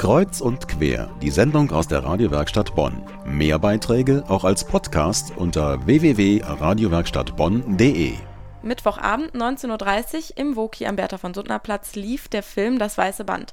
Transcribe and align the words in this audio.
Kreuz 0.00 0.40
und 0.40 0.66
quer, 0.66 1.10
die 1.20 1.28
Sendung 1.28 1.70
aus 1.72 1.86
der 1.86 2.02
Radiowerkstatt 2.02 2.74
Bonn. 2.74 3.02
Mehr 3.26 3.58
Beiträge 3.58 4.24
auch 4.28 4.44
als 4.44 4.64
Podcast 4.64 5.34
unter 5.36 5.84
www.radiowerkstattbonn.de. 5.84 8.14
Mittwochabend 8.62 9.34
19.30 9.34 10.30
Uhr 10.30 10.38
im 10.38 10.56
Woki 10.56 10.86
am 10.86 10.96
Bertha 10.96 11.18
von 11.18 11.34
Suttner 11.34 11.58
Platz 11.58 11.96
lief 11.96 12.28
der 12.28 12.42
Film 12.42 12.78
Das 12.78 12.96
Weiße 12.96 13.24
Band. 13.24 13.52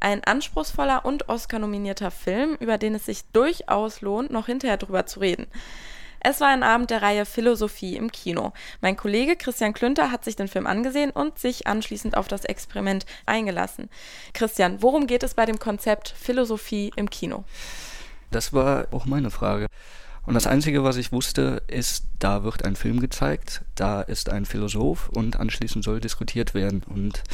Ein 0.00 0.24
anspruchsvoller 0.24 1.04
und 1.04 1.28
Oscar-nominierter 1.28 2.10
Film, 2.10 2.56
über 2.58 2.78
den 2.78 2.94
es 2.94 3.04
sich 3.04 3.24
durchaus 3.34 4.00
lohnt, 4.00 4.30
noch 4.30 4.46
hinterher 4.46 4.78
drüber 4.78 5.04
zu 5.04 5.20
reden. 5.20 5.46
Es 6.24 6.40
war 6.40 6.48
ein 6.48 6.62
Abend 6.62 6.90
der 6.90 7.02
Reihe 7.02 7.26
Philosophie 7.26 7.96
im 7.96 8.12
Kino. 8.12 8.52
Mein 8.80 8.96
Kollege 8.96 9.34
Christian 9.34 9.74
Klünter 9.74 10.12
hat 10.12 10.22
sich 10.24 10.36
den 10.36 10.46
Film 10.46 10.68
angesehen 10.68 11.10
und 11.10 11.36
sich 11.36 11.66
anschließend 11.66 12.16
auf 12.16 12.28
das 12.28 12.44
Experiment 12.44 13.06
eingelassen. 13.26 13.90
Christian, 14.32 14.80
worum 14.82 15.08
geht 15.08 15.24
es 15.24 15.34
bei 15.34 15.46
dem 15.46 15.58
Konzept 15.58 16.14
Philosophie 16.16 16.92
im 16.94 17.10
Kino? 17.10 17.42
Das 18.30 18.52
war 18.52 18.86
auch 18.92 19.04
meine 19.04 19.32
Frage. 19.32 19.66
Und 20.24 20.34
das 20.34 20.46
Einzige, 20.46 20.84
was 20.84 20.96
ich 20.96 21.10
wusste, 21.10 21.62
ist, 21.66 22.06
da 22.20 22.44
wird 22.44 22.64
ein 22.64 22.76
Film 22.76 23.00
gezeigt, 23.00 23.62
da 23.74 24.00
ist 24.00 24.30
ein 24.30 24.44
Philosoph 24.44 25.08
und 25.08 25.40
anschließend 25.40 25.82
soll 25.82 26.00
diskutiert 26.00 26.54
werden. 26.54 26.84
Und 26.88 27.24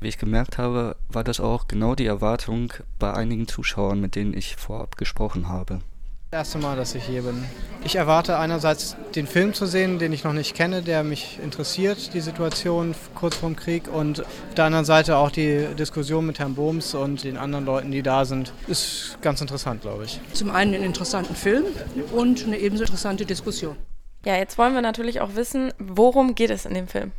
wie 0.00 0.08
ich 0.08 0.16
gemerkt 0.16 0.56
habe, 0.56 0.96
war 1.10 1.24
das 1.24 1.40
auch 1.40 1.68
genau 1.68 1.94
die 1.94 2.06
Erwartung 2.06 2.72
bei 2.98 3.12
einigen 3.12 3.46
Zuschauern, 3.46 4.00
mit 4.00 4.14
denen 4.14 4.32
ich 4.32 4.56
vorab 4.56 4.96
gesprochen 4.96 5.48
habe. 5.50 5.80
Das 6.32 6.46
erste 6.46 6.58
Mal, 6.58 6.76
dass 6.76 6.94
ich 6.94 7.02
hier 7.02 7.22
bin. 7.22 7.44
Ich 7.82 7.96
erwarte 7.96 8.38
einerseits 8.38 8.94
den 9.16 9.26
Film 9.26 9.52
zu 9.52 9.66
sehen, 9.66 9.98
den 9.98 10.12
ich 10.12 10.22
noch 10.22 10.32
nicht 10.32 10.54
kenne, 10.54 10.80
der 10.80 11.02
mich 11.02 11.40
interessiert, 11.42 12.14
die 12.14 12.20
Situation 12.20 12.94
kurz 13.16 13.34
vorm 13.34 13.56
Krieg 13.56 13.88
und 13.92 14.20
auf 14.20 14.54
der 14.56 14.66
anderen 14.66 14.84
Seite 14.84 15.16
auch 15.16 15.32
die 15.32 15.66
Diskussion 15.76 16.24
mit 16.24 16.38
Herrn 16.38 16.54
Bohms 16.54 16.94
und 16.94 17.24
den 17.24 17.36
anderen 17.36 17.64
Leuten, 17.64 17.90
die 17.90 18.02
da 18.02 18.24
sind, 18.24 18.52
ist 18.68 19.18
ganz 19.22 19.40
interessant, 19.40 19.82
glaube 19.82 20.04
ich. 20.04 20.20
Zum 20.32 20.52
einen 20.52 20.72
einen 20.72 20.84
interessanten 20.84 21.34
Film 21.34 21.64
und 22.12 22.44
eine 22.44 22.58
ebenso 22.58 22.84
interessante 22.84 23.26
Diskussion. 23.26 23.74
Ja, 24.24 24.36
jetzt 24.36 24.56
wollen 24.56 24.74
wir 24.74 24.82
natürlich 24.82 25.20
auch 25.20 25.34
wissen, 25.34 25.72
worum 25.80 26.36
geht 26.36 26.50
es 26.50 26.64
in 26.64 26.74
dem 26.74 26.86
Film? 26.86 27.10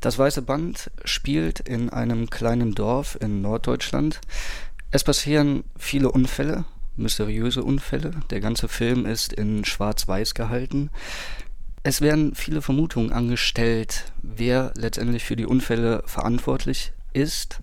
Das 0.00 0.18
Weiße 0.18 0.42
Band 0.42 0.90
spielt 1.06 1.60
in 1.60 1.88
einem 1.88 2.28
kleinen 2.28 2.74
Dorf 2.74 3.16
in 3.18 3.40
Norddeutschland. 3.40 4.20
Es 4.90 5.04
passieren 5.04 5.64
viele 5.78 6.10
Unfälle, 6.10 6.66
mysteriöse 6.96 7.62
Unfälle. 7.62 8.12
Der 8.30 8.40
ganze 8.40 8.68
Film 8.68 9.06
ist 9.06 9.32
in 9.32 9.64
Schwarz-Weiß 9.64 10.34
gehalten. 10.34 10.90
Es 11.82 12.00
werden 12.00 12.34
viele 12.34 12.62
Vermutungen 12.62 13.12
angestellt, 13.12 14.12
wer 14.22 14.72
letztendlich 14.76 15.24
für 15.24 15.36
die 15.36 15.46
Unfälle 15.46 16.02
verantwortlich 16.06 16.92
ist. 17.12 17.58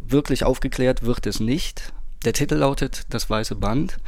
Wirklich 0.00 0.44
aufgeklärt 0.44 1.02
wird 1.02 1.26
es 1.26 1.40
nicht. 1.40 1.92
Der 2.24 2.32
Titel 2.32 2.54
lautet 2.54 3.06
Das 3.10 3.28
Weiße 3.28 3.54
Band. 3.54 3.98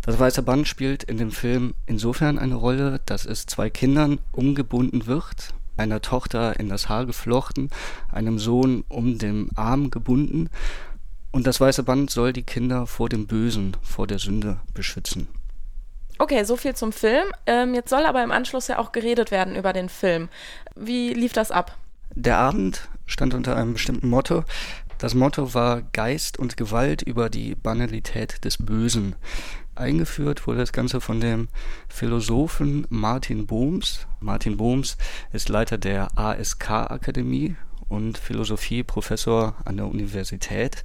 Das 0.00 0.18
Weiße 0.18 0.42
Band 0.42 0.66
spielt 0.66 1.04
in 1.04 1.18
dem 1.18 1.30
Film 1.30 1.74
insofern 1.84 2.38
eine 2.38 2.54
Rolle, 2.54 3.00
dass 3.04 3.26
es 3.26 3.44
zwei 3.44 3.68
Kindern 3.68 4.20
umgebunden 4.32 5.06
wird, 5.06 5.52
einer 5.76 6.00
Tochter 6.00 6.58
in 6.58 6.70
das 6.70 6.88
Haar 6.88 7.04
geflochten, 7.04 7.68
einem 8.10 8.38
Sohn 8.38 8.84
um 8.88 9.18
den 9.18 9.50
Arm 9.54 9.90
gebunden 9.90 10.48
und 11.38 11.46
das 11.46 11.60
weiße 11.60 11.84
Band 11.84 12.10
soll 12.10 12.32
die 12.32 12.42
Kinder 12.42 12.88
vor 12.88 13.08
dem 13.08 13.28
Bösen, 13.28 13.76
vor 13.80 14.08
der 14.08 14.18
Sünde 14.18 14.58
beschützen. 14.74 15.28
Okay, 16.18 16.42
so 16.42 16.56
viel 16.56 16.74
zum 16.74 16.90
Film. 16.90 17.28
Ähm, 17.46 17.74
jetzt 17.74 17.90
soll 17.90 18.06
aber 18.06 18.24
im 18.24 18.32
Anschluss 18.32 18.66
ja 18.66 18.80
auch 18.80 18.90
geredet 18.90 19.30
werden 19.30 19.54
über 19.54 19.72
den 19.72 19.88
Film. 19.88 20.30
Wie 20.74 21.14
lief 21.14 21.32
das 21.32 21.52
ab? 21.52 21.78
Der 22.12 22.38
Abend 22.38 22.88
stand 23.06 23.34
unter 23.34 23.54
einem 23.54 23.74
bestimmten 23.74 24.08
Motto. 24.08 24.42
Das 24.98 25.14
Motto 25.14 25.54
war 25.54 25.82
Geist 25.92 26.40
und 26.40 26.56
Gewalt 26.56 27.02
über 27.02 27.30
die 27.30 27.54
Banalität 27.54 28.44
des 28.44 28.56
Bösen. 28.58 29.14
Eingeführt 29.76 30.44
wurde 30.48 30.58
das 30.58 30.72
Ganze 30.72 31.00
von 31.00 31.20
dem 31.20 31.46
Philosophen 31.88 32.84
Martin 32.90 33.46
Bohms. 33.46 34.08
Martin 34.18 34.56
Bohms 34.56 34.96
ist 35.32 35.48
Leiter 35.48 35.78
der 35.78 36.18
ASK-Akademie 36.18 37.54
und 37.88 38.18
Philosophieprofessor 38.18 39.54
an 39.64 39.76
der 39.76 39.86
Universität. 39.86 40.84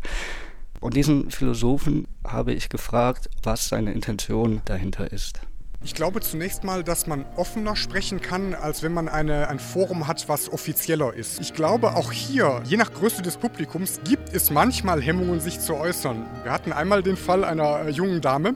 Und 0.84 0.98
diesen 0.98 1.32
Philosophen 1.32 2.10
habe 2.28 2.52
ich 2.52 2.68
gefragt, 2.68 3.30
was 3.42 3.70
seine 3.70 3.94
Intention 3.94 4.62
dahinter 4.66 5.14
ist. 5.14 5.40
Ich 5.82 5.96
glaube 5.96 6.20
zunächst 6.20 6.66
mal, 6.66 6.84
dass 6.84 7.08
man 7.08 7.24
offener 7.38 7.78
sprechen 7.78 8.20
kann, 8.20 8.54
als 8.54 8.84
wenn 8.84 8.94
man 8.94 9.08
eine, 9.08 9.48
ein 9.48 9.60
Forum 9.60 10.08
hat, 10.08 10.28
was 10.28 10.52
offizieller 10.52 11.14
ist. 11.14 11.40
Ich 11.40 11.54
glaube, 11.54 11.96
auch 11.96 12.12
hier, 12.12 12.62
je 12.66 12.76
nach 12.76 12.92
Größe 12.92 13.22
des 13.22 13.38
Publikums, 13.38 14.02
gibt 14.04 14.34
es 14.34 14.50
manchmal 14.50 15.02
Hemmungen, 15.02 15.40
sich 15.40 15.62
zu 15.62 15.76
äußern. 15.76 16.26
Wir 16.44 16.52
hatten 16.52 16.74
einmal 16.74 17.02
den 17.02 17.16
Fall 17.16 17.46
einer 17.46 17.86
äh, 17.86 17.90
jungen 17.90 18.20
Dame, 18.20 18.54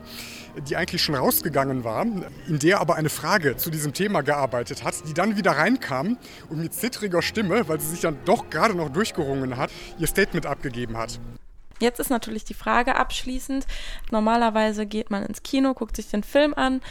die 0.68 0.76
eigentlich 0.76 1.02
schon 1.02 1.16
rausgegangen 1.16 1.86
war, 1.86 2.06
in 2.50 2.60
der 2.60 2.82
aber 2.82 2.96
eine 2.96 3.10
Frage 3.10 3.56
zu 3.56 3.70
diesem 3.70 3.94
Thema 3.94 4.20
gearbeitet 4.20 4.84
hat, 4.84 4.96
die 5.08 5.14
dann 5.14 5.38
wieder 5.38 5.52
reinkam 5.52 6.18
und 6.50 6.60
mit 6.60 6.74
zittriger 6.74 7.22
Stimme, 7.22 7.70
weil 7.70 7.80
sie 7.80 7.88
sich 7.88 8.02
dann 8.02 8.18
doch 8.26 8.50
gerade 8.50 8.76
noch 8.76 8.90
durchgerungen 8.90 9.56
hat, 9.56 9.72
ihr 9.98 10.08
Statement 10.08 10.46
abgegeben 10.46 10.98
hat. 10.98 11.22
Jetzt 11.80 12.00
ist 12.00 12.10
natürlich 12.10 12.44
die 12.44 12.54
Frage 12.54 12.96
abschließend. 12.96 13.66
Normalerweise 14.12 14.86
geht 14.86 15.12
man 15.12 15.24
ins 15.24 15.44
Kino, 15.44 15.74
guckt 15.74 15.96
sich 15.96 16.10
den 16.10 16.24
Film 16.24 16.54
an 16.54 16.82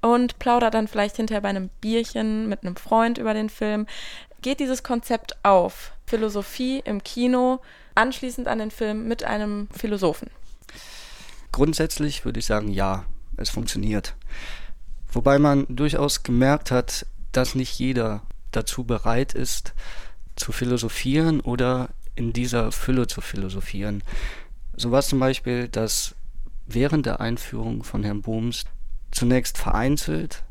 und 0.00 0.38
plaudert 0.38 0.74
dann 0.74 0.88
vielleicht 0.88 1.16
hinterher 1.16 1.42
bei 1.42 1.48
einem 1.48 1.68
Bierchen 1.80 2.48
mit 2.48 2.62
einem 2.62 2.76
Freund 2.76 3.18
über 3.18 3.34
den 3.34 3.50
Film. 3.50 3.86
Geht 4.42 4.60
dieses 4.60 4.82
Konzept 4.82 5.36
auf? 5.44 5.92
Philosophie 6.06 6.82
im 6.84 7.04
Kino, 7.04 7.60
anschließend 7.94 8.48
an 8.48 8.58
den 8.58 8.70
Film 8.70 9.06
mit 9.06 9.24
einem 9.24 9.68
Philosophen? 9.76 10.30
Grundsätzlich 11.52 12.24
würde 12.24 12.40
ich 12.40 12.46
sagen, 12.46 12.68
ja, 12.68 13.04
es 13.36 13.50
funktioniert. 13.50 14.14
Wobei 15.12 15.38
man 15.38 15.66
durchaus 15.68 16.22
gemerkt 16.22 16.70
hat, 16.70 17.06
dass 17.32 17.54
nicht 17.54 17.78
jeder 17.78 18.22
dazu 18.52 18.84
bereit 18.84 19.34
ist, 19.34 19.74
zu 20.36 20.52
philosophieren 20.52 21.40
oder 21.40 21.90
in 22.14 22.32
dieser 22.32 22.72
Fülle 22.72 23.06
zu 23.06 23.20
philosophieren. 23.20 24.02
So 24.76 24.90
war 24.90 25.00
es 25.00 25.08
zum 25.08 25.20
Beispiel, 25.20 25.68
dass 25.68 26.14
während 26.66 27.06
der 27.06 27.20
Einführung 27.20 27.82
von 27.82 28.02
Herrn 28.02 28.22
Bohms 28.22 28.64
zunächst 29.10 29.58
vereinzelt, 29.58 30.44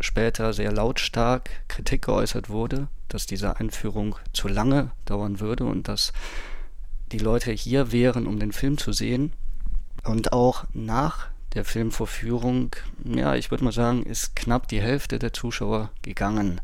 später 0.00 0.52
sehr 0.52 0.72
lautstark 0.72 1.50
Kritik 1.68 2.02
geäußert 2.02 2.48
wurde, 2.48 2.88
dass 3.08 3.26
diese 3.26 3.56
Einführung 3.56 4.16
zu 4.32 4.48
lange 4.48 4.90
dauern 5.04 5.40
würde 5.40 5.64
und 5.64 5.88
dass 5.88 6.12
die 7.12 7.18
Leute 7.18 7.52
hier 7.52 7.92
wären, 7.92 8.26
um 8.26 8.38
den 8.38 8.52
Film 8.52 8.78
zu 8.78 8.92
sehen. 8.92 9.32
Und 10.04 10.32
auch 10.32 10.64
nach 10.72 11.28
der 11.54 11.64
Filmvorführung, 11.64 12.76
ja, 13.04 13.34
ich 13.34 13.50
würde 13.50 13.64
mal 13.64 13.72
sagen, 13.72 14.02
ist 14.02 14.36
knapp 14.36 14.68
die 14.68 14.80
Hälfte 14.80 15.18
der 15.18 15.32
Zuschauer 15.32 15.90
gegangen. 16.02 16.60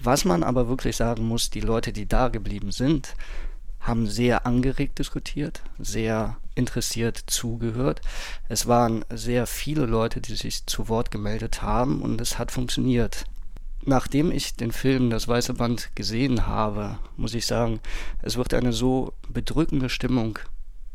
Was 0.00 0.24
man 0.24 0.42
aber 0.42 0.68
wirklich 0.68 0.96
sagen 0.96 1.26
muss, 1.26 1.50
die 1.50 1.60
Leute, 1.60 1.92
die 1.92 2.06
da 2.06 2.28
geblieben 2.28 2.72
sind, 2.72 3.14
haben 3.86 4.06
sehr 4.06 4.46
angeregt 4.46 4.98
diskutiert, 4.98 5.62
sehr 5.78 6.36
interessiert 6.54 7.22
zugehört. 7.26 8.00
Es 8.48 8.66
waren 8.66 9.04
sehr 9.10 9.46
viele 9.46 9.86
Leute, 9.86 10.20
die 10.20 10.34
sich 10.34 10.66
zu 10.66 10.88
Wort 10.88 11.10
gemeldet 11.10 11.62
haben 11.62 12.02
und 12.02 12.20
es 12.20 12.38
hat 12.38 12.50
funktioniert. 12.50 13.24
Nachdem 13.82 14.32
ich 14.32 14.56
den 14.56 14.72
Film 14.72 15.10
Das 15.10 15.28
Weiße 15.28 15.54
Band 15.54 15.94
gesehen 15.94 16.46
habe, 16.46 16.98
muss 17.16 17.34
ich 17.34 17.46
sagen, 17.46 17.80
es 18.22 18.36
wird 18.36 18.52
eine 18.52 18.72
so 18.72 19.12
bedrückende 19.28 19.88
Stimmung 19.88 20.38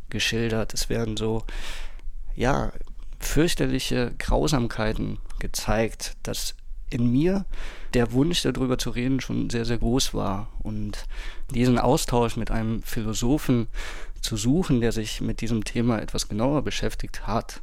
geschildert. 0.09 0.73
Es 0.73 0.89
werden 0.89 1.15
so, 1.15 1.45
ja, 2.35 2.73
fürchterliche 3.19 4.13
Grausamkeiten 4.17 5.19
gezeigt, 5.39 6.17
dass 6.23 6.55
in 6.91 7.11
mir 7.11 7.45
der 7.93 8.11
Wunsch 8.11 8.43
darüber 8.43 8.77
zu 8.77 8.91
reden 8.91 9.19
schon 9.19 9.49
sehr, 9.49 9.65
sehr 9.65 9.77
groß 9.77 10.13
war. 10.13 10.49
Und 10.59 11.05
diesen 11.53 11.79
Austausch 11.79 12.37
mit 12.37 12.51
einem 12.51 12.83
Philosophen 12.83 13.67
zu 14.21 14.37
suchen, 14.37 14.81
der 14.81 14.91
sich 14.91 15.21
mit 15.21 15.41
diesem 15.41 15.63
Thema 15.63 15.99
etwas 15.99 16.29
genauer 16.29 16.61
beschäftigt 16.61 17.27
hat, 17.27 17.61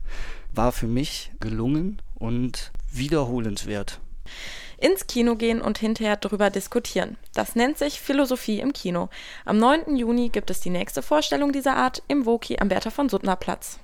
war 0.52 0.72
für 0.72 0.86
mich 0.86 1.30
gelungen 1.40 2.02
und 2.16 2.72
wiederholenswert. 2.92 4.00
Ins 4.80 5.06
Kino 5.06 5.34
gehen 5.34 5.60
und 5.60 5.78
hinterher 5.78 6.16
darüber 6.16 6.50
diskutieren. 6.50 7.16
Das 7.34 7.56
nennt 7.56 7.78
sich 7.78 8.00
Philosophie 8.00 8.60
im 8.60 8.72
Kino. 8.72 9.08
Am 9.44 9.58
9. 9.58 9.96
Juni 9.96 10.28
gibt 10.28 10.50
es 10.50 10.60
die 10.60 10.70
nächste 10.70 11.02
Vorstellung 11.02 11.52
dieser 11.52 11.76
Art 11.76 12.02
im 12.06 12.26
Woki 12.26 12.58
am 12.60 12.68
Bertha 12.68 12.90
von 12.90 13.08
Suttner 13.08 13.36
Platz. 13.36 13.80